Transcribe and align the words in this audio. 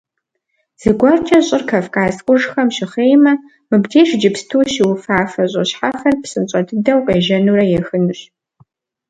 Зыгуэркӏэ 0.81 1.39
щӏыр 1.47 1.63
Кавказ 1.69 2.15
къуршхэм 2.25 2.69
щыхъеймэ, 2.75 3.33
мыбдеж 3.69 4.09
иджыпсту 4.15 4.63
щыуфафэ 4.73 5.43
щӏы 5.51 5.63
щхьэфэр 5.69 6.15
псынщӏэ 6.21 6.59
дыдэу 6.67 7.01
къежьэнурэ 7.05 7.65
ехынущ. 7.79 8.19